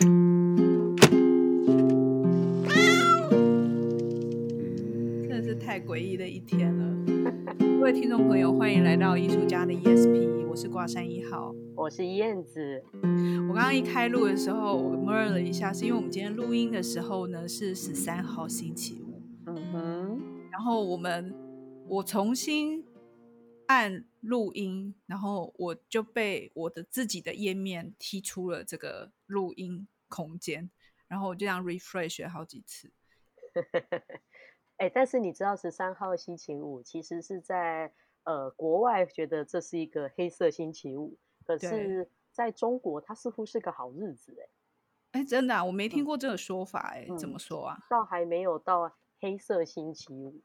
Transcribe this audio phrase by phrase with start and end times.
[0.00, 0.08] 真
[5.28, 6.96] 的是太诡异的一天了。
[7.58, 12.82] 各位听众朋友，欢迎来到艺术家的 ESP，我是挂山一号，我是燕子。
[13.46, 19.20] 我刚刚一开录的时候，我 mer 了一下，是因为我们今天录音的时候呢是十三号星期五。
[19.48, 20.18] 嗯哼，
[20.50, 21.34] 然后我们
[21.86, 22.79] 我重新
[23.70, 30.68] 按录音，然后我就被我的自己的页面踢出了这个录音空间，
[31.06, 32.90] 然后我就这样 refresh 了好几次。
[34.78, 37.92] 哎、欸，但是你知道十三号星期五其实是在
[38.24, 44.50] 呃国外觉得这是一个黑色星期五，可是在中国它似乎是个好日子哎、欸。
[45.12, 47.78] 哎、欸，真的、啊，我没听过这个说法哎、欸，嗯、怎么说啊？
[47.88, 50.42] 倒还没有到黑色星期五。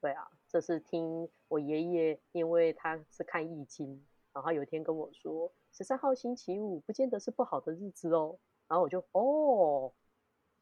[0.00, 4.02] 对啊，这是听我爷爷，因为他是看易经，
[4.32, 9.92] 然后有一天跟我说十三号星期五不见得是不好的日子哦，然后我就哦，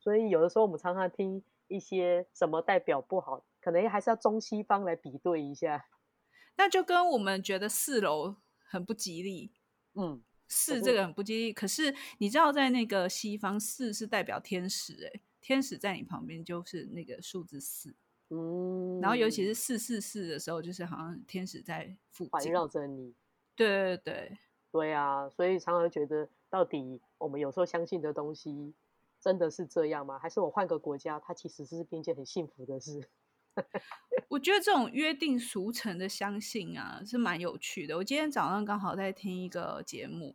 [0.01, 5.87] 所以有的时候我们常常听一些什么代表不好，可能还是要中西方来比对一下。
[6.59, 9.53] 那就跟我们觉得四楼很不吉利，
[9.95, 17.95] 嗯，四这个很不吉利，可是你知道在那个西方四是代表天使，哎，天使在你旁边就是那个数字四。
[18.29, 23.15] 嗯，然后尤其是四四四的时候，就是好像天使在附近环绕着你。
[23.55, 24.39] 对对对
[24.73, 28.75] 对啊，所以常常觉得，到底我们有时候相信的东西
[29.21, 30.19] 真的是这样吗？
[30.19, 33.09] 还是我换个国家，它其实是一件很幸福的事？
[34.29, 37.97] 我觉得这种约定俗成的相信啊，是蛮有趣的。
[37.97, 40.35] 我今天早上刚好在听一个节目，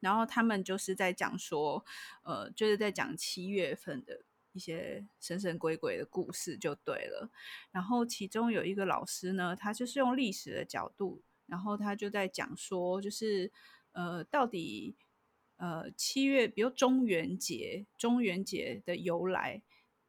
[0.00, 1.84] 然后他们就是在讲说，
[2.24, 4.24] 呃，就是在讲七月份的。
[4.52, 7.30] 一些神神鬼鬼的故事就对了，
[7.70, 13.52] 然后其中有一个老师呢，他就是用历史的角度，然后他就在讲说，就是
[13.92, 14.96] 呃，到底
[15.58, 19.62] 呃七月，比如中元节，中元节的由来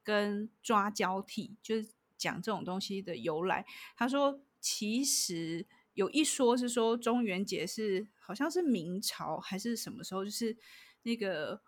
[0.04, 3.66] 跟抓交替，就是讲这种东西的由来。
[3.96, 10.58] 他说，其实有一说是说中元节是好像是明朝还是什么时候，就是
[11.04, 11.62] 那个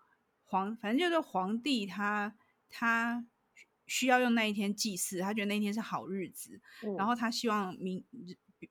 [0.45, 2.35] 皇，反正就是皇帝他。
[2.71, 3.27] 他
[3.85, 8.03] 需要用那一天祭祀，他觉得那一天是好日子，嗯、然后他希望民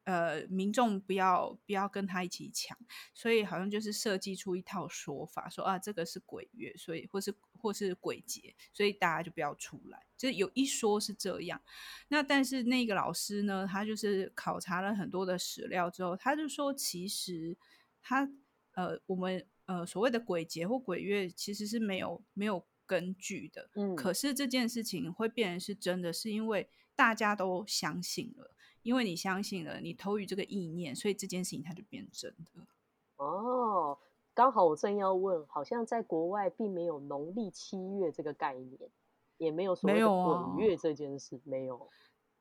[0.04, 2.78] 呃民众不要不要跟他一起抢，
[3.12, 10.00] 所以好像就是设计出一套说法，说啊这个是鬼月，所以或是或是鬼节，所以大家就不要出来。
[10.16, 11.60] 就是有一说是这样，
[12.08, 17.56] 那但是那个老师呢，他就是考察了很多的史料之后，他就说其实
[18.00, 18.30] 他
[18.72, 22.64] 呃我们呃所谓的鬼节或鬼月其实是没有没有。
[22.90, 28.50] 根据的，嗯，可是这件事情会变成是真的，是因为大家都相信了，
[28.82, 32.66] 因为你相信了，你投予这个意念，所以这件事情它就变真的。
[33.14, 33.96] 哦，
[34.34, 38.90] 刚好我正要问，好像在国外并没有农历七月这个概念，
[39.38, 41.86] 也没有所谓的鬼月这件事，没有，啊、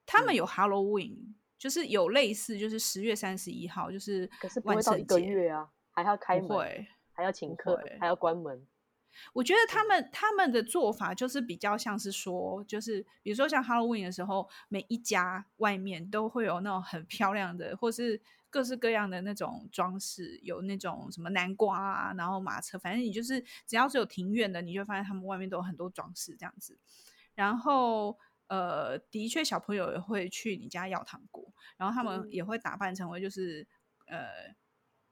[0.07, 8.65] 他们有 Halloween，、嗯、就是有类似，就是十月三十一号，就是可是不会到一个月啊，还要开门，会还要请客，还要关门。
[9.33, 26.77] 我觉得他们他们的做法就是比较像是说，就是比如说像 Halloween 的时候，每一家外面都会有那种很漂亮的，或是各式各样的那种装饰，有那种什么南瓜啊，然后马车，反正你就是只要是有庭院的，你就发现他们外面都有很多装饰这样子。
[27.35, 28.17] 然后
[28.47, 33.67] 呃，的确小朋友也会去你家要糖果，然后他们也会打扮成为就是
[34.05, 34.55] 呃。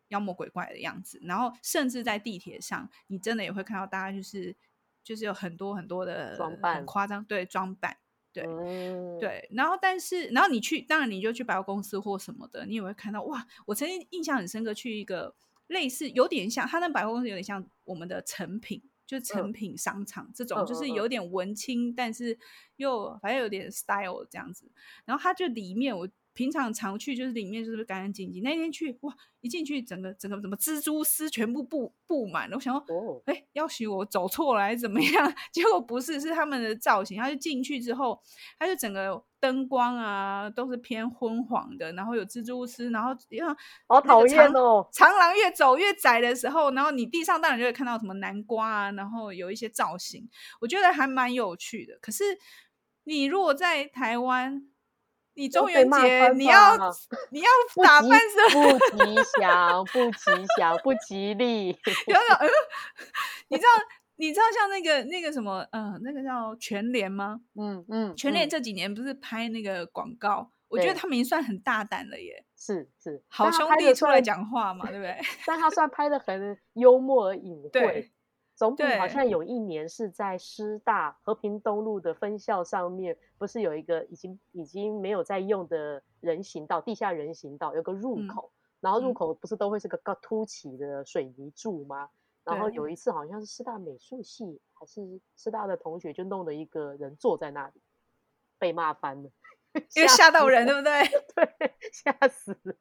[0.10, 4.56] 妖魔鬼怪的样子，然后甚至在地铁上，你真的也会看到大家就是
[5.04, 7.98] 就是有很多很多的装扮，很夸张，对，装扮，
[8.32, 9.48] 对、嗯、对。
[9.52, 13.46] 然后但是，然后你去，当然你就去百货公司或什么的，你也会看到哇！
[13.66, 15.36] 我曾经印象很深刻，去一个
[15.68, 22.38] 类似有点像，他那百货公司有点像我们的成品，就是成品商场、嗯、这种，就是有点文青，但是
[22.78, 24.72] 又反正有点 style 这样子。
[25.06, 26.08] 然后它就里面我。
[26.38, 29.12] 平常常去就是里面就是干干净净，那天去哇，
[29.42, 35.34] 一进去整个整个什么蜘蛛丝全部布布满了，我想说哦，哎，要许我走错了还是怎么样？
[35.52, 37.20] 结果不是，是他们的造型。
[37.20, 38.22] 他就进去之后，
[38.60, 43.10] 他就整个灯光啊都是偏昏黄的，然后有蜘蛛丝，然后
[43.88, 44.88] 好讨厌哦。
[44.94, 50.30] 长廊越走越窄的时候，然后你地上当然就会看到什么南瓜啊，然后有一些造型，
[50.62, 51.98] 我觉得还蛮有趣的。
[52.00, 52.24] 可是
[53.06, 54.68] 你如果在台湾，
[55.38, 56.76] 你中元节你要
[57.30, 57.48] 你要
[57.84, 58.80] 打扮什么？
[58.80, 61.68] 不吉祥，不吉祥，不吉利。
[62.08, 62.52] 有有，
[63.50, 63.70] 你知道
[64.16, 67.40] 你知道像那个那个什么，嗯、呃，那个叫全联吗？
[67.56, 70.52] 嗯嗯，全联这几年不是拍那个广告？
[70.70, 72.44] 我觉得他们已经算很大胆了耶。
[72.58, 75.16] 是是，好兄弟出来讲话嘛，对不对？
[75.46, 78.12] 但他算拍的很幽默而隐晦。
[78.58, 92.10] 对总比好像有一年是在师大和平东路的分校上面，不是有一个已经已经没有在用的人行道，地下人行道有个入口，嗯、然后入口不是都会是个高凸起的水泥柱吗？
[92.46, 97.82] 嗯、然后有一次好像是师大美术系还是师大的同学就弄了一个人坐在那里，
[98.58, 99.30] 被骂翻了，
[99.96, 101.04] 因为吓到人，对不对？
[101.36, 102.76] 对，吓死了。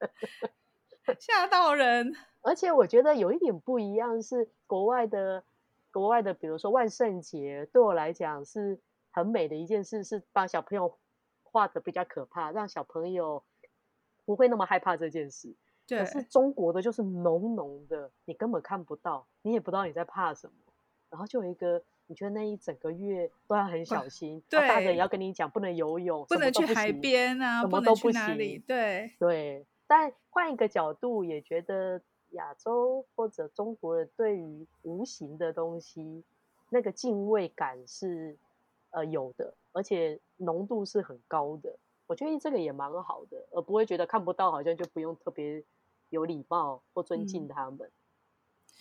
[1.20, 5.44] 吓到人， 而且我觉得有一点不一样是国外的，
[5.96, 8.78] 国外的，比如说万圣节，对我来讲是
[9.10, 10.98] 很美的一件事，是把小朋友
[11.43, 13.43] 画的比较可怕，让小朋友
[14.26, 15.54] 不会那么害怕这件事。
[15.87, 16.00] 对。
[16.00, 20.54] 可是中国的就是浓浓的，你根本看不到，你也不知道你在怕什么，
[21.08, 29.66] 然后就有一一个，你觉得那一整个月都要很小心，对，大人也要跟你讲不能游泳，不能去海边啊，什么都不行，不能去哪里，对对。
[29.87, 32.02] 但换一个角度，也觉得
[32.37, 36.23] 亚洲或者中国人对于无形的东西，
[36.71, 38.37] 那个敬畏感是
[38.91, 41.77] 呃有的，而且浓度是很高的。
[42.06, 45.62] 我觉得这个也蛮好的，而不会觉得看不到好像就不用特别
[46.11, 47.81] 有礼貌或尊敬他们。
[47.81, 47.93] 嗯、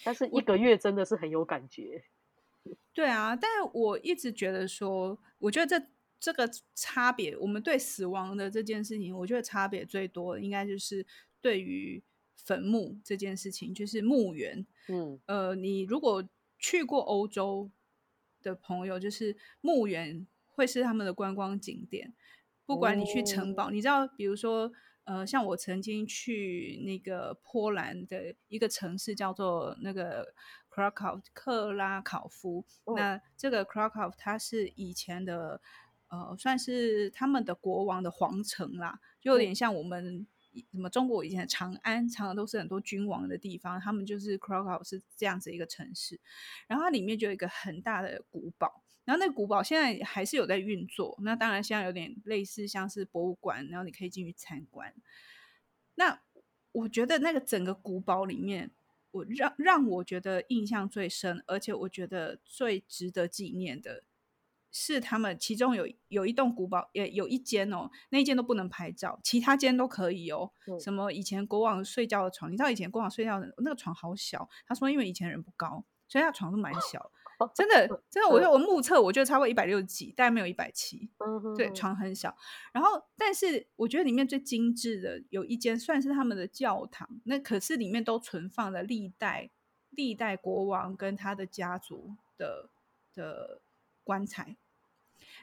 [0.04, 2.04] 但是一个月真的是很有感觉。
[2.94, 5.86] 对啊，但是我一直觉得说，我觉得这。
[6.18, 11.06] 这个差别，我们对死亡的这件事情，我觉得差别最多的应该就是
[11.40, 12.02] 对于
[12.36, 14.66] 坟墓这件事情，就是墓园。
[14.88, 16.28] 嗯，呃，你如果
[16.60, 17.70] 去过欧洲
[18.42, 22.14] 的朋友，就是墓园会是他们的观光景点。
[22.66, 24.72] 不管你去城堡，哦、你知道，比如说，
[25.04, 30.34] 呃，像我曾经去那个波兰的一个城市叫做那个
[30.70, 32.66] Krakow 克拉考夫。
[32.86, 35.62] 哦、那这个 Krakow 它是以前的。
[36.08, 40.26] 呃，算是他们的国王的皇城啦，就有点像我们
[40.72, 43.80] 什么中国以前的长安，长安都是很多君王的地方。
[43.80, 46.20] 他们就是 Krakow 是这样子一个城市，
[46.68, 51.18] 然后它里面就有一个很大的古堡，然后那个古堡现在还是有在运作。
[51.22, 54.94] 那当然现在有点类似像是博物馆，然后你可以进去参观。
[55.96, 56.22] 那
[56.72, 58.72] 我觉得那个整个古堡里面，
[59.12, 64.04] 我让让我觉得印象最深，而且我觉得最值得纪念的。
[64.78, 70.52] 是他们其中有有一栋古堡，也有一间哦，那一间都不能拍照，其他间都可以哦。
[70.68, 77.10] 嗯、什么以前国王睡觉的床，你知道以前国王睡觉的那个床好小，他说因为以前人不高，所以他床都蛮小。
[77.54, 81.10] 真的真的，我我目测我觉得超过一百六十几，但没有一百七。
[81.58, 82.34] 对，床很小。
[82.72, 89.50] 然后，但是我觉得里面最精致的有一间算是他们的教堂，那可是里面都存放了历代
[89.90, 92.70] 历代国王跟他的家族的
[93.14, 93.62] 的
[94.06, 94.56] 棺材。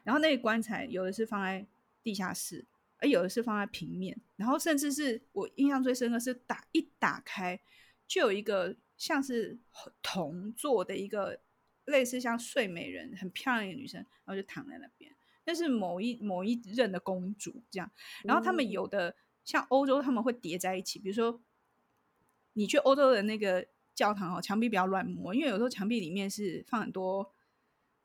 [0.05, 1.67] 然后那个棺材有的是放在
[2.03, 2.67] 地下室，
[2.99, 7.61] 而有的是放在平面，然后甚至是我印象最深的是打一打开，
[8.09, 9.59] 就有一个像是
[10.03, 11.41] 铜做的一个
[11.85, 15.15] 类似像睡美人很漂亮的女生，然后就躺在那边，
[15.45, 17.91] 那是某一某一任的公主这样。
[18.25, 19.15] 然后他们有的
[19.45, 21.41] 像欧洲他们会叠在一起，比如说
[22.55, 27.33] 你去欧洲的那个教堂哦，墙壁不要乱摸，因为有时候墙壁里面是放很多。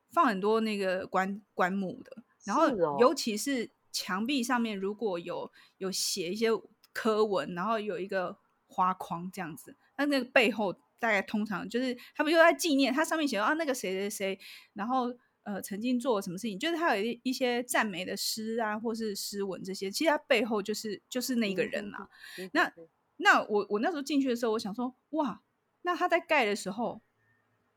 [0.10, 2.70] 放很多那个棺棺木的，然后
[3.00, 6.48] 尤其是墙壁上面如果有有写一些
[6.94, 8.38] 科文，然后有一个
[8.68, 14.40] 花框这样子，那那个背后大概通常就是他们就在纪念，它上面写啊那个谁谁谁，
[14.74, 22.10] 然后呃曾经做了什么事情，就是他有一一些赞美的诗啊，或是诗文这些，其实他背后就是就是那个人啊。
[22.54, 22.74] 那
[23.18, 25.42] 那我我那时候进去的时候，我想说哇，
[25.82, 27.02] 那他在盖的时候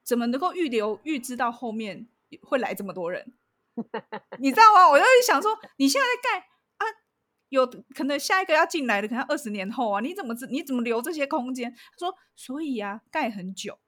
[0.02, 2.07] 怎么能够预留预知到后面？
[2.42, 3.32] 会来这么多人，
[4.38, 4.88] 你知道吗？
[4.90, 6.46] 我就想说，你现在在盖
[6.78, 6.87] 啊，
[7.49, 11.72] 有可能下一个要进来的，可能二十年后啊，你怎么你怎么留这些空间？
[11.72, 13.78] 他说，所以啊，盖很久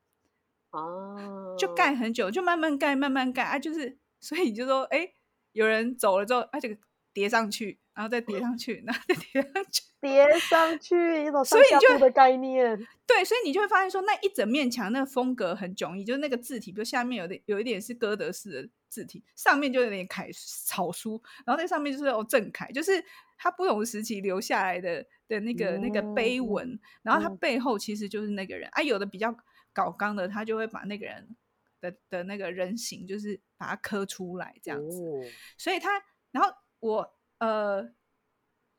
[0.70, 5.12] 哦，就盖很久，就慢慢盖，慢慢盖啊，就是所以就说，哎，
[5.52, 6.80] 有人走了之后，啊，这个
[7.12, 7.81] 叠上去。
[7.94, 12.76] 然后再叠上去，然后再叠上去， 叠上去一种上下铺的概念。
[13.06, 20.30] 对，所以你就会发现说，那一整面墙那个风格很迥异，就是那个字体，比如下面有点有一点是哥德式的字体，上面就有点楷
[20.66, 23.04] 草书，然后在上面就是哦正楷，就是
[23.36, 28.82] 它不同时期留下来的的那个、嗯、那个碑文，然后它背后其实就是那个人、嗯、啊。
[28.82, 29.36] 有的比较
[29.74, 31.36] 搞刚的，他就会把那个人
[31.80, 35.02] 的的那个人形，就是把它刻出来这样子。
[35.02, 35.20] 哦、
[35.58, 37.18] 所以他，然后我。
[37.42, 37.92] 呃，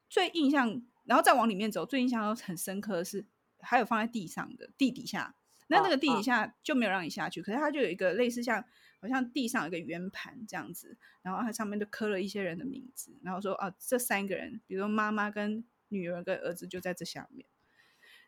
[0.07, 3.25] 最印象，然后再往里面走，最印象很深刻的是，
[3.59, 5.35] 还有放在地上的地底下，
[5.67, 8.63] 那那个地底下就没有让你下去，可是它就有一个类似像，
[9.01, 17.45] 好像地上有一个圆盘这样子，然后它上面就刻了一些人的名字，然后说啊，这三个人，比如说妈妈跟女儿跟儿子就在这下面，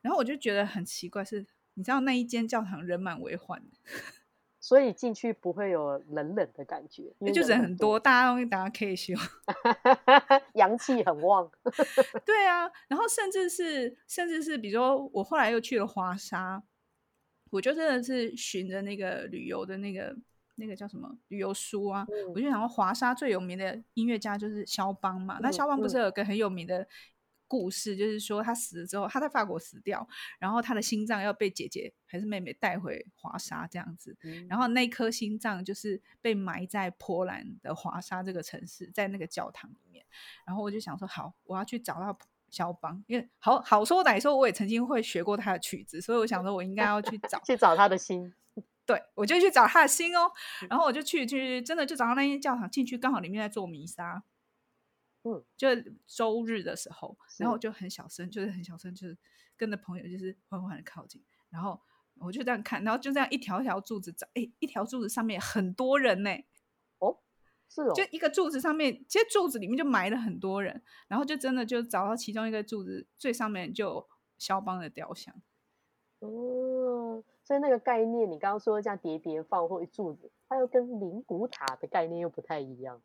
[0.02, 3.64] 然后我就觉得很奇怪是，是你知道那一间教堂人满为患，
[4.66, 9.14] 所以进去不会有冷冷的感觉，因为就人很多，大家都大家可以修，
[10.56, 11.48] 阳气很旺。
[12.26, 16.64] 对啊，然后甚至是甚至是，比如说我后来又去了华沙，
[17.52, 20.18] 我就真的是循着那个旅游的那个
[20.56, 26.88] 那个叫什么旅游书啊，嗯、我就想说华沙最有名的音乐家就是肖邦嘛，嗯、那肖邦不是有个很有名的。
[27.48, 30.08] 故事就是说，他死了之后，他在法国死掉，
[30.40, 40.06] 然后他的心脏要被姐姐还是妹妹带回华沙这样子，嗯、然后那颗心脏就是被埋在波兰的华沙这个城市，在那个教堂里面。
[40.46, 42.18] 然后我就想说，好，我要去找到
[42.50, 48.34] 肖邦，因为好好说歹说，我也曾经会学过他的曲子，所以我想说，我应该要去找 去找他的心。
[48.86, 50.32] 对，我就去找他的心哦，
[50.70, 54.24] 然后我就去去，真的就找到那间教堂，进去刚好里面在做弥撒。
[55.28, 55.68] 嗯，就
[56.06, 59.18] 周日的时候，然后我就很小声，就是很小声，就是
[59.58, 61.82] 跟着朋友，就是缓缓的靠近，然后
[62.20, 66.30] 我就这样看，然后就这样一条一条柱子找，哎，一条柱子上面很多人呢，
[67.00, 67.18] 哦，
[67.68, 75.34] 是哦，就一个柱子上面，其实柱子里面就埋了很多人，然后就真的就找到其中一个柱子最上面就有肖邦的雕像。
[76.20, 83.02] 哦，所以那个概念，你刚刚说这样叠叠放或一柱子，它又跟灵骨塔的概念又不太一样。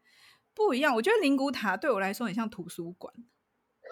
[0.66, 3.12] 不一样，我觉得灵骨塔对我来说很像图书馆。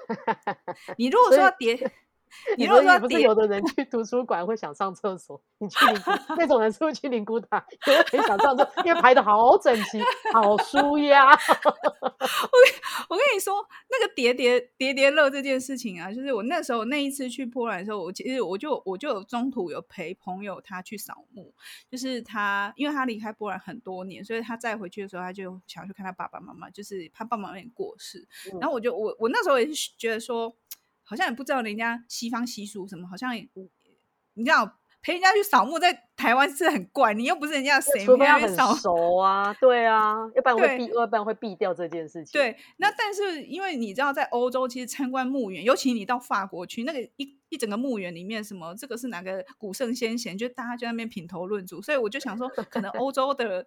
[0.98, 1.92] 你如果说要叠。
[2.56, 10.00] 你如果说不是有的人去图书馆会想上厕所，你去灵骨那种人是不是去灵骨塔也会想上厕所，因为排的好整齐，
[10.32, 11.30] 好舒压。
[11.32, 12.58] 我
[13.08, 21.52] 我跟你说，那个叠叠叠叠乐这件事情啊，就是我那时候那一次去波兰的时候，我其实我就我就有中途有陪朋友他去扫墓，
[21.90, 30.54] 就是他因为他离开波兰很多年，所以他再回去的时候，他就想去看他爸爸妈妈，就是他爸爸妈妈有点过世，嗯、然后我就我我那时候也是觉得说。
[31.08, 33.48] 好像也不知道人家西方习俗什么，好像也
[34.34, 42.38] 你知道陪人家去扫墓在台湾是很怪，你又不是人家谁，除非很熟啊，对啊，要不然会避，要不然会避掉这件事情。
[42.38, 53.66] 对，那但是因为你知道，在欧洲其实参观墓园，尤其你到法国去，那个一一整个墓园里面，什么这个是哪个古圣先贤，就大家就在那边品头论足，所以我就想说，可能欧洲的。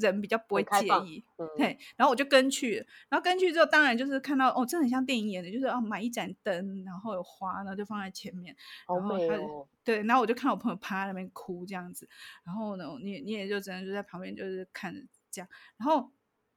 [0.00, 2.76] 人比较不会介意，嗯、对，然后我就跟去，
[3.08, 8.54] 然后跟去之后，当然就是看到哦，真的很像电影演的，就是哦，买一盏灯，然后有花，然后就放在前面，
[8.86, 12.08] 然后他、哦、对，然后我就看我朋友趴在那边哭这样子，
[12.44, 16.10] 然后呢，你你也就只能就在旁边就是看着这样，然后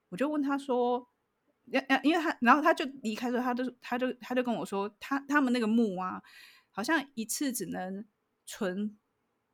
[0.10, 1.08] 我就问他说，
[1.65, 6.22] 要要，因为他，然后他就离开之后，他就他就他就跟我说，他他们那个墓啊，
[6.72, 8.06] 好像一次只能
[8.46, 8.98] 存。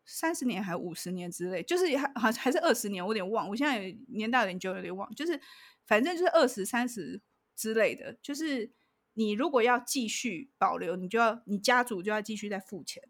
[0.06, 3.48] 三十年还五十年之类，就是还还还是二十年，我有点忘。
[3.48, 5.10] 我现在年代有点久，有点忘。
[5.16, 5.40] 就是
[5.86, 7.22] 反正就是二十三十
[7.56, 8.18] 之类的。
[8.22, 8.72] 就是
[9.14, 13.02] 你如果要继续保留，你就要你家族就要继续再付钱。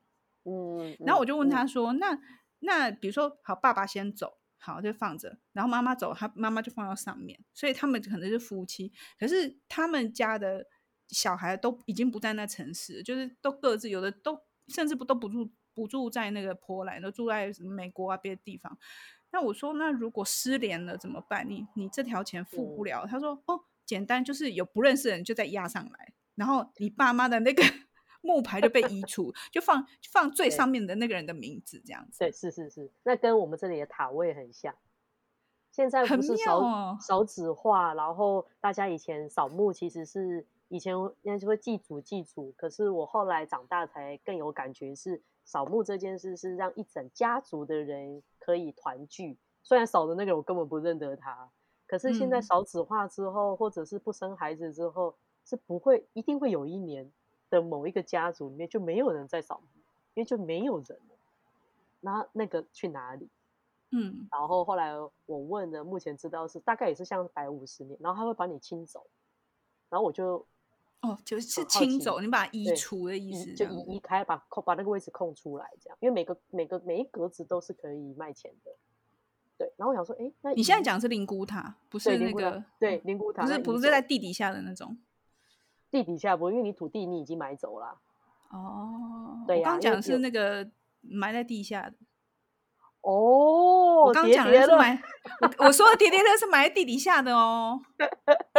[0.44, 0.96] 嗯。
[1.00, 2.20] 然后我就问他说：“嗯、那
[2.60, 7.40] 那比如说，好，爸爸先走，好就放着，然后妈妈走，他妈妈就放到上面。
[7.54, 10.68] 所以他们可能是夫妻，可是他们家的
[11.08, 18.78] 小孩都已经不在那城市，就是都各自有的都甚至不都不住。”不住在那个波兰，都住在美国啊别的地方。
[19.32, 21.50] 那我说，那如果失联了怎么办？
[21.50, 23.04] 你你这条钱付不了。
[23.04, 27.64] 嗯、他说，哦，简单，就是有不认识的人就再押上来，然后你爸妈的那个
[28.22, 32.20] 木牌就被移除，就放就放最上面的那个人的名字这样子。
[32.20, 34.76] 对，是是是，那跟我们这里的塔位很像。
[35.72, 45.24] 现在不是少少纸画，然后大家以前扫墓其实是以前应该就会祭祖祭祖，可是我后来长大才更有感觉是。
[45.46, 51.50] 扫墓这件事是让一整家族的人可以团聚，虽然扫的那个我根本不认得他，
[51.86, 57.12] 可是现在少子化之后，嗯、或者是不生孩子之后，是不会一定会有一年
[57.50, 59.68] 的某一个家族里面就没有人在扫墓，
[60.14, 61.16] 因为就没有人了。
[62.00, 63.30] 那那个去哪里？
[63.92, 64.94] 嗯，然后后来
[65.26, 69.06] 我问了，目前知道是大概也是像百五十年，然后他会把你清走，
[69.90, 70.46] 然后我就。
[71.04, 78.72] 哦，就是清走，你把它移除的意思，就移移开，把空把那个位置空出来，这样，因为每个每个每一格子都是可以卖钱的。
[79.58, 84.98] 对，然后我想说，哎，那你现在讲的是灵骨塔，不是那个对灵骨塔，不是不是在地底下的那种，
[85.92, 88.00] 地底下不，因为你土地你已经买走了。
[88.52, 91.96] 哦，对，我刚讲的是那个埋在地下的。
[93.04, 94.98] 哦，我刚讲的是埋，
[95.60, 97.80] 我说的叠叠乐是埋在地底下的哦。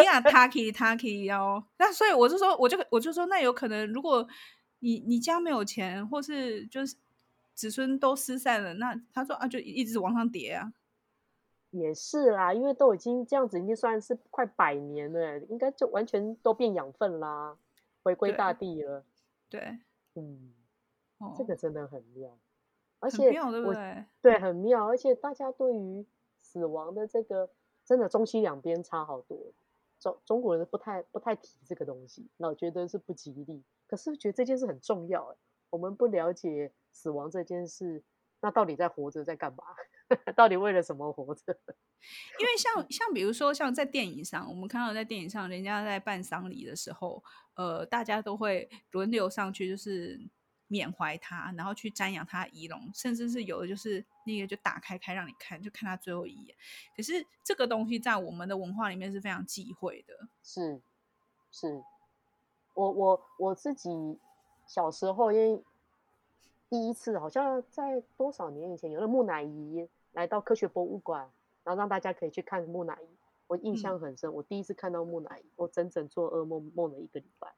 [0.04, 4.26] 呀，Taki Taki 哦，那所以我就说，我就我就说，那有可能，如果
[4.80, 6.94] 你你家没有钱，或是就是
[7.54, 10.74] 子孙都失散了，那他说啊，就一直往上叠啊。
[11.70, 17.56] 也是啦，因为都已经这样子，已经算是快百年了，应该就完全都变养分啦，
[18.02, 19.06] 回归大地了。
[19.48, 19.78] 对，
[20.14, 20.52] 嗯，
[21.16, 22.38] 哦、这个真的很妙。
[23.00, 24.04] 而且妙对不对？
[24.22, 24.86] 对，很妙。
[24.88, 26.04] 而且大家对于
[26.40, 27.50] 死亡的这个，
[27.84, 29.38] 真的中西两边差好多。
[30.00, 33.62] 中中国人不太不太提这个东西，老觉得是不吉利。
[33.86, 35.36] 可是觉得这件事很重要，哎，
[35.70, 38.02] 我们不了解死亡这件事，
[38.40, 39.64] 那到底在活着在干嘛？
[40.36, 41.56] 到底为了什么活着？
[42.38, 47.22] 因为像 像比如说像在电影上，我们看到在电影上，人家在办丧礼的时候，
[47.54, 50.20] 呃，大家都会轮流上去，就是
[50.74, 56.56] 缅怀他，然后去瞻仰他遗容，甚至是有的就是那个就打开开让你看，就看他最后一眼。
[56.96, 57.12] 可是
[57.44, 60.14] 这个东西在我们的文化里面是非常忌讳的。
[60.42, 60.80] 是，
[61.52, 61.82] 是
[62.74, 64.18] 我我我自己
[64.66, 65.62] 小时候因为。
[66.70, 71.30] 第一次好像在多少年以前，有了木乃伊来到科学博物馆，
[71.62, 73.06] 然后让大家可以去看木乃伊。
[73.46, 77.52] 我印象很深，嗯、我第一次看到木乃伊，我整整做噩梦梦了一个礼拜。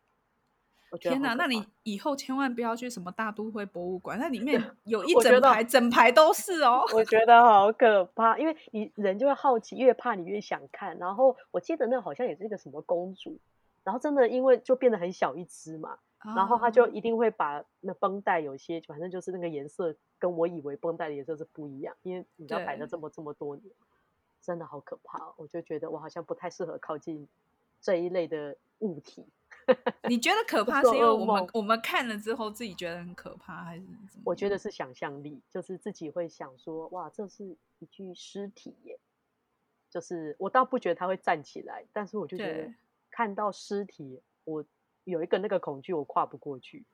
[1.00, 1.34] 天哪！
[1.34, 6.84] 那你以后千万不要去什么大都会博物馆，那里面 有一整排整排都是哦。
[6.94, 10.96] 我觉得好可怕，因为你人就会好奇，越怕你越想看。
[10.98, 13.38] 然后我记得那好像也是一个什么公主，
[13.84, 15.98] 然后真的因为就变得很小一只嘛。
[16.34, 23.72] 然后他就一定会把那绷带有些，反正就是那个颜色跟我以为绷带的颜色是不一样，因为你知道摆了这么这么多年，
[24.42, 25.32] 真的好可怕。
[25.36, 27.28] 我就觉得我好像不太适合靠近
[27.80, 29.24] 这一类的物体。
[30.08, 34.22] 你觉得可怕是因为我们我们看了之后自己觉得很可怕，还是什么？
[34.24, 37.44] 我觉得是想象力，就是自己会想说，哇，这是
[37.78, 38.98] 一具尸体耶。
[39.90, 42.74] 就是我倒不觉得他会站起来，但是我就觉得
[43.10, 44.64] 看到尸体，我。
[45.06, 46.84] 有一个那个恐惧我跨不过去，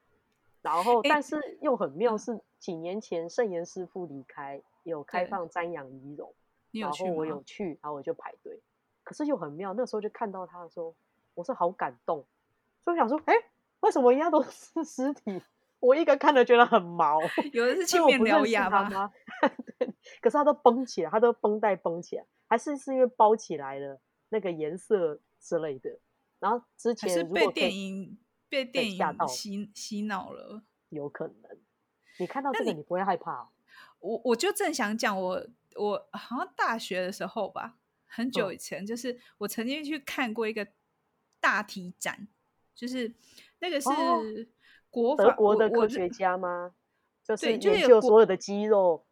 [0.61, 6.35] 然后但是又很妙，是几年前圣严师傅离开，有开放瞻仰遗容，
[6.73, 8.61] 然后我有去，然后我就排队，
[9.03, 10.95] 可是又很妙，那时候就看到他的时候，
[11.33, 12.23] 我是好感动，
[12.85, 13.35] 所以我想说，哎，
[13.81, 15.43] 为什么一样都是尸体，
[15.81, 17.19] 我一个看了觉得很毛，
[17.53, 19.13] 有的是青面獠牙吗？
[19.79, 25.99] 对，可是他都绷起来，他都绷带绷起来，还是是因为包起来了那个颜色之类的。
[26.39, 28.19] 然后之前是被电影
[28.49, 31.59] 被电影洗洗脑了，有可能。
[32.19, 33.49] 你看到这个你，你不会害怕？
[34.01, 40.67] 我我就正想讲，我我好像大学的时候吧，很久以前，就是我曾经去看过一个
[41.41, 42.27] 大体展，
[42.75, 43.13] 就是
[43.61, 43.89] 那个是
[44.91, 46.75] 国德国的科学家吗？
[47.25, 49.07] 就是研究所有的肌肉。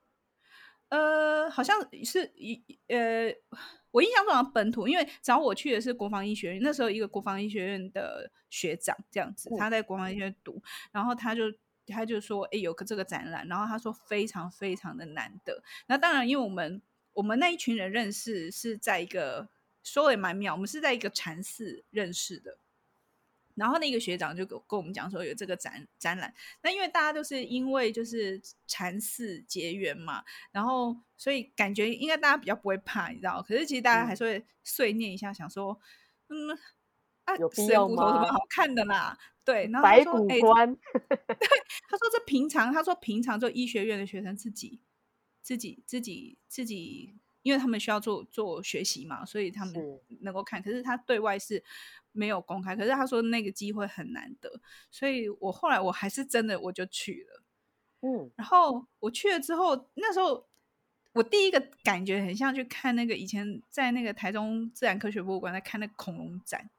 [0.89, 3.35] 呃，好像是一呃。
[3.93, 11.43] 我印象中好像本土，因为找我去的是国防医学院，那时候一个国防医学院的学长这样子，他在国防医学院读，然后他就
[11.89, 15.61] 他就说，哎，有个这个展览，然后他说非常非常的难得。
[15.89, 16.81] 那当然，因为我们
[17.15, 19.49] 我们那一群人认识是在一个
[19.83, 22.59] 说也蛮妙，我们是在一个禅寺认识的。
[23.61, 33.43] 然后那个学长就跟跟我们讲说有这个展展览，那因为大家都是因为就是禅寺结缘嘛，然后所以感觉应该大家比较不会怕，你知道？
[33.43, 35.79] 可是其实大家还是会碎念一下，想说，
[36.29, 36.59] 嗯，
[37.25, 37.95] 啊，有必要吗？
[37.97, 39.19] 骨头什么好看的啦？
[39.45, 40.75] 对，然后白骨观，
[41.07, 41.19] 对，
[41.87, 44.81] 他说这平常，他说平常就医学院的学生自己
[45.43, 49.75] 自己自己自己，因为他们需要做做学习嘛，所以他们
[50.23, 51.63] 能够看，可是他对外是。
[52.13, 57.43] 没有公开，可是他说那个机会很难得，所以我后来我还是真的我就去了，
[58.03, 60.49] 嗯，然后我去了之后，那时候
[61.13, 66.71] 我第一个感觉很像去看那个以前在那个台中自然科学博物馆在看那个恐龙展，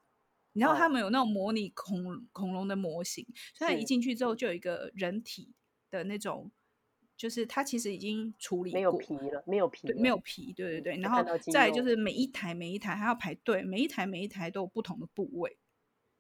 [0.53, 5.53] 你知道他们有那种模拟恐恐龙的模型，所以一进去之后就有一个人体
[5.89, 6.51] 的那种。
[7.21, 10.97] 就是它其实已经处理过，没有皮了，没有皮了，没有皮，对对对。
[11.03, 15.55] 然后再就是每一台每一台还要排队，每一台每一台都有不同的部位。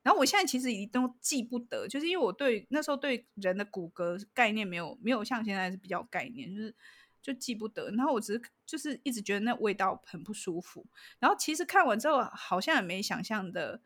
[0.03, 6.75] 然后我现在其实已经都记不得，就是因为我对那时候对人的骨骼概念没有没有像现在是比较概念，就是
[7.19, 7.89] 就记不得。
[7.97, 10.85] 然后我只是就是一直觉得那味道很不舒服。
[11.17, 13.81] 然后其实看完之后好像也没想象的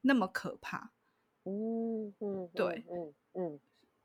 [0.00, 0.92] 那么可怕。
[1.44, 3.60] 嗯嗯，对，嗯嗯，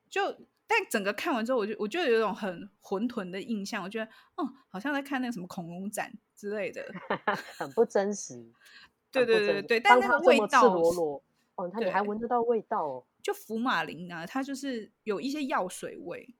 [0.09, 0.35] 就。
[0.71, 4.05] 但整个看完之后，我就我就有一种很混沌的印象，我觉得，
[4.35, 6.85] 哦，好像在看那个什么恐龙展之类的，
[7.57, 8.53] 很不真实。
[9.11, 11.23] 对对对对，但那个味道，赤裸裸
[11.55, 13.05] 哦，它你还闻得到味道哦。
[13.23, 16.35] 就福马林啊，它就是有一些药水味，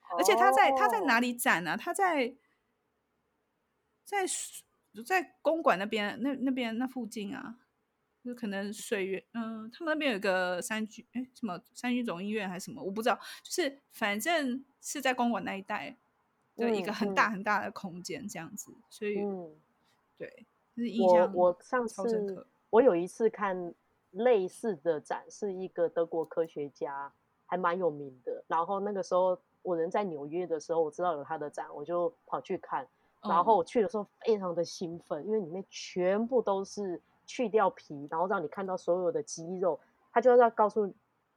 [0.00, 1.76] 哦、而且它在它在哪里展呢、啊？
[1.76, 2.34] 它在
[4.04, 4.24] 在
[5.04, 7.56] 在公馆那边，那那边那附近啊。
[8.24, 13.18] 就可能水源，嗯，他们那边有个三居，哎，什么三居总医院还是什么，我不知道。
[13.42, 15.94] 就是反正是在公馆那一带
[16.56, 19.54] 的一个很大很大的空间这样子，嗯、所以，嗯、
[20.16, 23.74] 对，就是印象我我上次我有一次看
[24.12, 27.12] 类似的展，是一个德国科学家，
[27.44, 28.42] 还蛮有名的。
[28.46, 32.88] 然后那个时候我人在纽约的时候，我知道有他的展，我就跑去看。
[33.22, 39.78] 然后我去的时候非常的兴奋，因为里面全部都是去掉皮，然后让你看到所有的肌肉。
[40.12, 40.92] 他就要告诉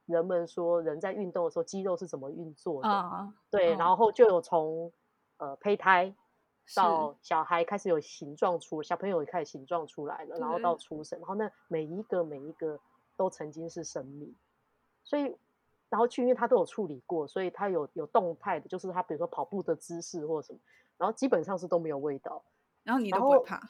[0.06, 2.88] 人们说，人在运动的时候肌肉是怎么运作的。
[2.88, 4.92] Uh, 对，uh, 然后就有从
[5.38, 6.14] 呃胚胎
[6.74, 12.78] 到小孩开始有形状出，小朋友也开始形状出来了，然后到出生，然后那每一个每一个
[13.16, 14.34] 都曾经是生命，
[15.04, 15.36] 所以
[15.88, 20.58] 然后去，因为他都有处理过，所以他有有动态的，就是他比如说跑步的姿势或什么。
[20.98, 22.42] 然后基本上是都没有味道，
[22.82, 23.60] 然后你都不会怕。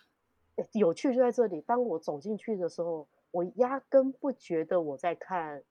[0.72, 5.62] 有趣就在这里，当我走进去的时候，我压根不觉得我在看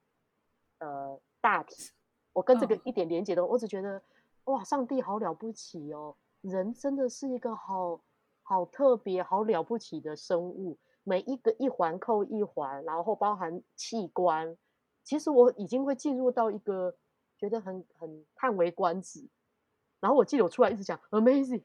[0.79, 1.91] 呃大体，
[2.33, 4.01] 我跟这个一点连接都，哦、我只觉得
[4.45, 7.99] 哇，上帝好了不起哦，人真的是一个好
[8.43, 14.57] 好特别、好了不起的生物，每一个一环扣一环，然后包含器官，
[15.03, 16.95] 其实我已经会进入到一个
[17.37, 19.27] 觉得很很叹为观止。
[19.99, 21.63] 然后我记得我出来一直讲 amazing，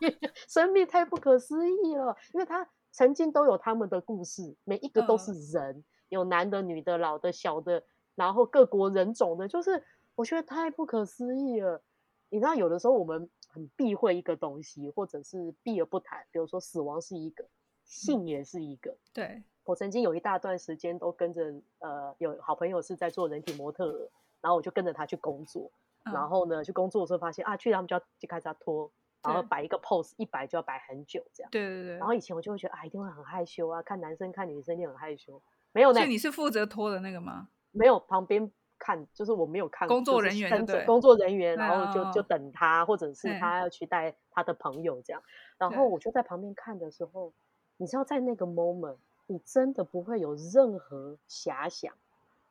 [0.48, 7.82] 生命太不可思议了，因为他曾经都有他们的故事，每一个都是人，有男的、女的、老的、小的，
[8.14, 9.82] 然后各国人种的，就是
[10.14, 11.82] 我觉得太不可思议了。
[12.28, 17.46] 你知道，有的时候我们很避讳一个东西，或者是避而不谈，比如说死亡是一个，
[17.84, 18.90] 性也是一个。
[18.90, 25.70] 嗯、对，我曾经有一大段时间都跟着呃，有好朋友是在做人体模特儿，然后我就跟着他去工作。
[26.04, 28.88] 然后呢，去工作的时候发现啊，去他们就要就开始要脱，
[29.26, 31.50] 然后摆一个 pose，一摆就要摆很久这样。
[31.50, 31.96] 对对对。
[31.96, 35.42] 然后以前我就会觉得啊，一定会很害羞啊，看男生看女生一定很害羞。
[35.72, 36.00] 没有呢。
[36.00, 37.48] 所以你是负责拖的那个吗？
[37.72, 45.22] 没有，旁边看，就是我没有看工作人员工作人员，然后就就等他，或者是他要去带他的朋友这样。
[45.58, 47.32] 然后我就在旁边看的时候，
[47.76, 51.92] 你知道在那个 moment，你真的不会有任何遐想，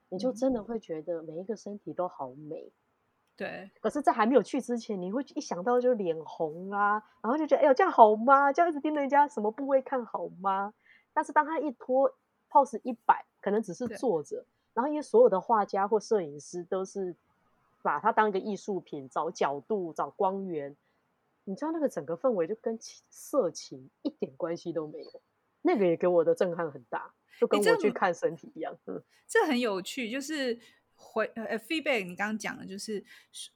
[0.09, 2.71] 你就真的会觉得每一个身体都好美。
[3.37, 8.53] 对，可是，在还没有去之前，你会一想到就脸红啊，然后就觉得，哎呦，这样好吗？
[8.53, 10.73] 这样一直盯着人家什么部位看好吗？
[11.13, 12.09] 但是当他一脱
[12.49, 17.13] pose 一摆，可能只是坐着，然后因为所有的画家或摄影师都是
[17.81, 20.73] 把它当一个艺术品，找角度、找光源，
[21.43, 25.21] 你知道那个整个氛围就跟色情一点关系都没有，
[25.61, 28.77] 那个也给我的震撼很大，就跟我去看身体一样。
[28.85, 30.57] 嗯，这很有趣，就是。
[30.97, 33.03] 回呃 feedback，你刚刚讲的就是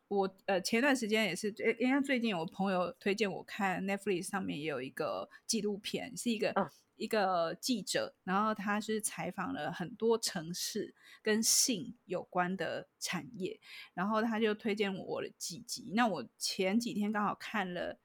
[0.07, 13.59] 我呃前段时间也是，诶，人家最近我朋友推荐我看 Netflix 上面也有一个纪录片，是一个、哦、一个记者，然后他是采访了很多城市跟性有关的产业，
[13.93, 15.91] 然后他就推荐我了几集。
[15.95, 17.97] 那我前几天刚好看了，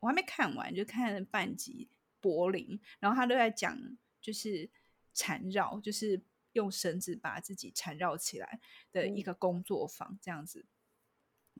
[0.00, 1.88] 我还没看完，就看了半集
[2.20, 3.78] 柏林，然后他都在讲
[4.20, 4.70] 就是
[5.12, 6.22] 缠绕，就是。
[6.56, 8.58] 用绳子把自己缠绕起来
[8.90, 10.60] 的一个工作坊，这样子。
[10.60, 10.68] 嗯、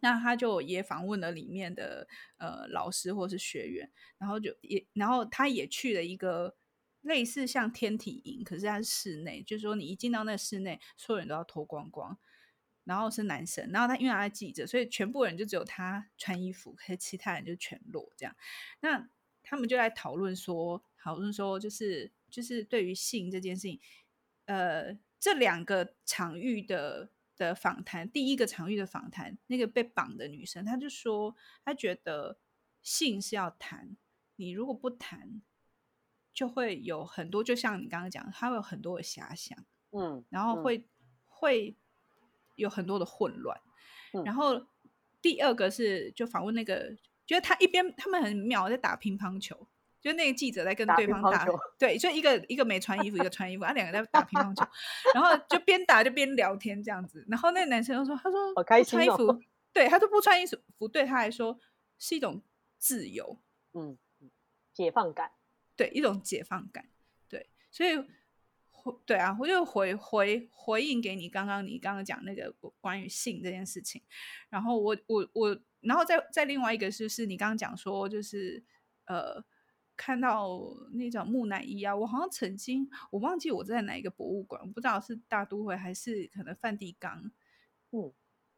[0.01, 6.57] 那他就也访问了里面的呃老师或是学员，然后就也，然后他也去了一个
[7.03, 12.19] 类似像天体营，可是他是室内，就是说你一进到那个室内，所有人都要脱光光，
[12.85, 18.35] 然后是男生，然后他因为他在记者，所以全部人就只有他穿衣服，可是其他人就全裸这样。
[18.81, 19.11] 那
[19.43, 23.79] 他们就在讨论说，讨论说就是就是对于性这件事情。
[24.47, 32.39] 呃，这两个场域的的访谈，第一个场域的访谈，那个被绑的女生，她就说，她觉得
[32.83, 33.97] 性是要谈，
[34.37, 35.43] 你如果不谈，
[36.33, 39.59] 就会有很多，就像你刚刚讲，她会有很多的遐想，
[39.91, 40.85] 嗯，然后会、嗯、
[41.27, 41.77] 会
[42.55, 43.61] 有很多的混乱。
[44.13, 44.67] 嗯、然后
[45.21, 49.67] 第二个是，就访问那个，觉得他一边他们很妙，在打乒乓球。
[50.07, 54.65] 就那个记者在跟对方打，打对，就一个一个没穿衣服，一个穿衣服，啊两个在打乒乓球，
[55.13, 57.27] 然后就边打就边聊天这样子。
[57.29, 59.43] 然后那个男生就说：“他说，不穿衣服，
[59.73, 60.47] 对他说不穿衣
[60.79, 61.59] 服，对他来说
[61.99, 62.41] 是一种
[62.79, 63.41] 自由，
[63.75, 63.99] 嗯，
[64.73, 65.33] 解放感，
[65.75, 66.89] 对，一种解放感，
[67.29, 67.51] 对。
[67.73, 68.01] 所以，
[69.05, 74.01] 对啊，我就回回回应给你刚刚你刚刚讲那个关于性这件事情。
[74.51, 78.63] 然后我我我，然后再再另外一个就是你刚刚讲说就是
[79.07, 79.45] 呃。”
[79.97, 80.61] 看到
[80.93, 87.31] 那种木乃伊啊，我好像曾经我忘记我在哪一个博物馆，我不知道是大都会还是可能梵蒂冈。
[87.93, 88.13] 嗯，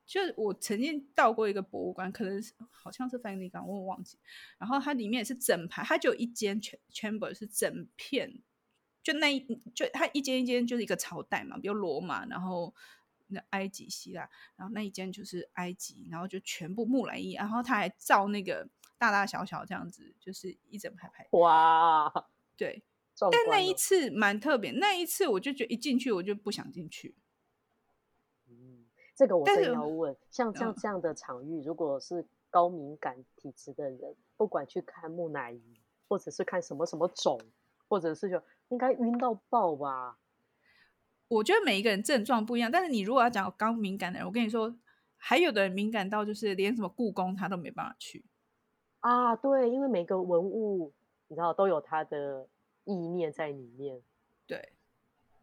[0.05, 4.19] 就我曾经到过一个博物馆，可能是好像是梵蒂冈，我忘记。
[4.59, 6.61] 然后它里面也是整排，它就有一间
[6.93, 8.43] chamber 是整片，
[9.03, 9.39] 就那一
[9.75, 12.75] 就它一间一间就是一个朝代嘛，比如罗马，然后
[13.29, 18.69] 那埃及、希腊，然后那一间就是埃及，然后就全部木乃伊，然后他还造那个。
[18.99, 21.27] 大大小小这样子，就是一整排排。
[21.31, 22.13] 哇，
[22.57, 22.83] 对，
[23.31, 24.73] 但那一次蛮特别。
[24.73, 27.15] 那一次我就觉得一进去我就不想进去。
[28.49, 28.85] 嗯，
[29.15, 37.41] 这个我真要问，像 像这样的场域，如果是高敏感体质的人，不管去看木乃伊，或者是看什么什么种，
[37.89, 40.19] 或者是就应该晕到爆吧？
[41.29, 44.75] 我觉得每一个人症状不一样，但是你如果要讲高敏感的人，我跟你说，
[45.17, 48.25] 还有的人敏感到就是连什么故宫他都没办法去
[49.09, 49.37] 啊。
[49.37, 50.93] 对，因为每个文物
[51.29, 52.49] 你知道都有它的
[52.85, 54.03] 意念在里面。
[54.47, 54.73] 对，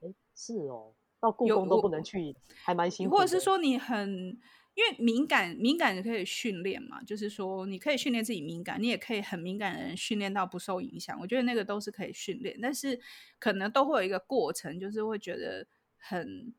[0.02, 3.16] 哎，是哦，到故宫都不能去，还蛮辛苦。
[3.16, 4.40] 或者是说你很。
[4.76, 11.18] 因为敏感，敏感可以训练嘛，就是说你可以训练自己敏感，你也可以很敏感的人训练到不受影响。
[11.22, 13.00] 我觉得那个都是可以训练，但是
[13.40, 16.54] 可能都会有一个过程，就是会觉得很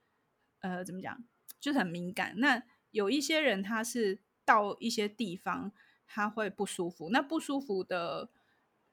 [0.61, 1.23] 呃怎么讲，
[1.61, 2.33] 就是很敏感。
[2.39, 5.71] 那有一些人他是到一些地方
[6.07, 8.29] 他会不舒服，那不舒服的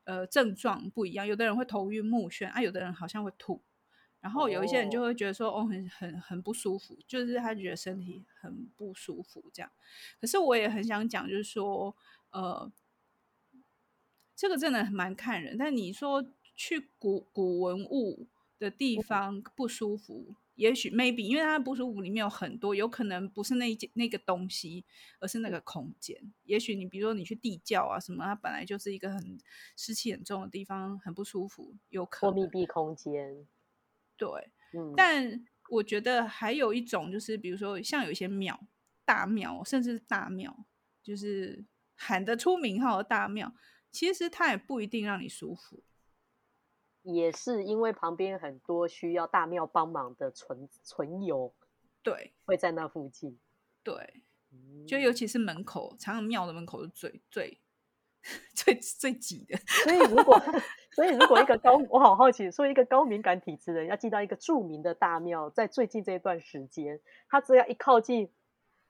[0.05, 3.61] 呃症状不一样，有的人会头晕目眩啊，有的人好像会吐。
[4.19, 9.69] 然后有一些人就会觉得说，哦，很很很不舒服，就是他觉得身体很不舒服这样。
[10.21, 11.93] 可是我也很想讲，就是说，
[12.31, 12.71] 呃，
[14.33, 15.57] 这个真的蛮看人。
[15.57, 24.85] 但你说去古古文物的地方不舒服，嗯、也许 maybe 因为它不舒服里面有很多，有可能不是那件那个东西，
[25.19, 26.17] 而是那个空间。
[26.21, 29.37] 嗯、也许你比如说你去地窖啊什么，它本来就是一个很
[29.75, 32.35] 湿气很重的地方，很不舒服，有可能。
[32.35, 33.47] 或密闭空间。
[34.15, 34.29] 对，
[34.73, 38.67] 嗯，但我觉得还有一种就是，比如说像有一些庙、
[39.03, 40.65] 大庙，甚至是大庙，
[41.01, 43.53] 就是喊得出名号的大庙，
[43.91, 45.83] 其实它也不一定让你舒服。
[47.03, 51.53] 也是因为旁边很多需要大庙帮忙的存存有，
[52.01, 53.37] 对，会在那附近。
[53.83, 54.23] 对，
[54.87, 57.59] 就尤其是门口，常常庙的门口是最最
[58.55, 59.57] 最最挤的。
[59.83, 60.41] 所以如果
[60.95, 68.29] 所以，如果一个高，我好好奇，说一个高敏感体质的人要进到一个著名的大庙，在最近这一段时间，他只要一靠近，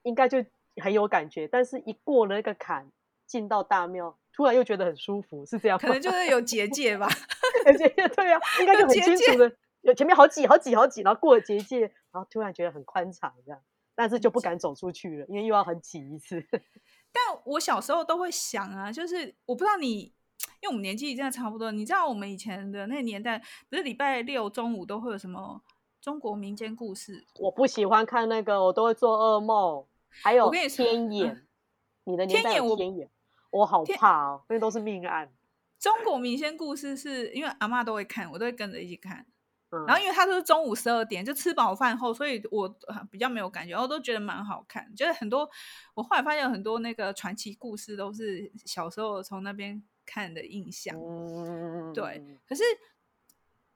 [0.03, 0.45] 应该就
[0.75, 1.47] 很有感觉。
[1.47, 2.91] 但是，一过了那个坎，
[3.25, 5.87] 进到大庙，突然又觉得很舒服，是这样吗？
[5.87, 7.07] 可能就是有结界吧。
[7.71, 13.59] 有结界，对啊，应该就很清楚的，有前面好挤、好挤、好挤，然后过了结界，然后突然觉得很宽敞，这样，
[13.95, 16.43] 但是就不敢走出去了，因为又要很挤一次。
[17.11, 20.13] 但我小时候都会想啊，就是我不知道你。
[20.59, 25.61] 因为我们年纪真的差不多，你知道我们以前的那个年代，不是礼拜六中午都会有什么
[26.01, 27.25] 中国民间故事？
[27.39, 29.85] 我不喜欢看那个，我都会做噩梦。
[30.09, 31.47] 还有天眼，嗯、
[32.05, 33.09] 你的年代有天眼，
[33.51, 35.29] 我，我好怕哦，那都是命案。
[35.83, 39.25] 中国民间故事是因为阿妈都会看，我都会跟着一起看。
[39.71, 42.73] 嗯、然后因为它都是中午十二点，就吃饱饭后，所以我
[43.11, 44.95] 比较没有感觉，我都觉得蛮好看。
[44.95, 45.49] 就是很多，
[45.93, 49.83] 我后来发现很多那个传奇故事都是小时候从那边。
[50.05, 52.21] 看的印象，嗯、对。
[52.45, 52.61] 可是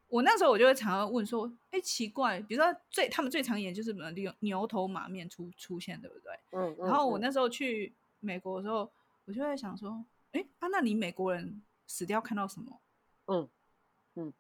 [0.10, 6.34] 我那时候我就会常常问说，哎、欸，奇怪，比如说最他们最常演就是什么牛牛头马面出出现，对不对？
[6.52, 6.76] 嗯。
[6.80, 8.92] 然后我那时候去美国的时候，
[9.24, 12.82] 我就在想说，哎、欸，啊，那你美国人死掉看到什么？
[13.28, 13.50] 嗯
[14.16, 14.34] 嗯。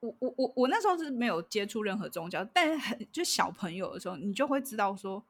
[0.00, 5.24] 我我我我那时候是没有接触任何宗教，但是很就小朋友的时候，你就会知道说。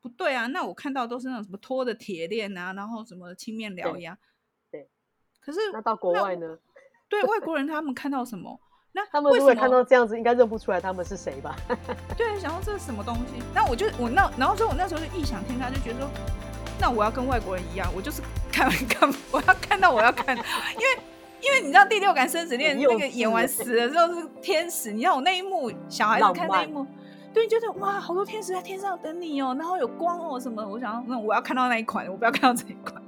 [0.00, 4.18] 不对啊，那我看到都是那种什么拖的铁链啊，然后什么青面獠牙。
[4.68, 4.90] 对。
[5.40, 6.58] 可是那到国外呢？
[7.08, 8.60] 对外国人他们看到什么？
[8.90, 11.54] 那他们如果看到这样子，应该认不出来他们是谁吧？
[12.18, 13.40] 对，想到这是什么东西？
[13.54, 16.10] 那我就我那然后说，我那时候就异想天开，就觉得说，
[16.82, 20.36] 那我要跟外国人一样，我就是看看，我要看到我要看，
[20.74, 21.02] 因为
[21.40, 26.84] 因为你知道第六感生死恋那个演完死了之后是天使，你知道我那一幕小孩子看那一幕。
[27.32, 33.00] 对，就是哇，好多天使在天上等你哦，然后有光哦什么，我想，那我要看到那一款，我不要看到这一款。